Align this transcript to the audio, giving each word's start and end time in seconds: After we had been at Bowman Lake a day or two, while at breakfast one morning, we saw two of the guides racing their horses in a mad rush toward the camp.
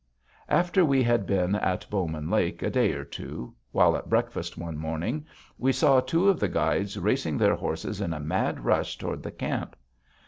After 0.49 0.83
we 0.83 1.03
had 1.03 1.27
been 1.27 1.53
at 1.53 1.87
Bowman 1.91 2.27
Lake 2.31 2.63
a 2.63 2.71
day 2.71 2.93
or 2.93 3.03
two, 3.05 3.53
while 3.71 3.95
at 3.95 4.09
breakfast 4.09 4.57
one 4.57 4.75
morning, 4.75 5.27
we 5.59 5.71
saw 5.71 5.99
two 5.99 6.27
of 6.27 6.39
the 6.39 6.49
guides 6.49 6.97
racing 6.97 7.37
their 7.37 7.53
horses 7.53 8.01
in 8.01 8.11
a 8.11 8.19
mad 8.19 8.65
rush 8.65 8.97
toward 8.97 9.21
the 9.21 9.29
camp. 9.29 9.75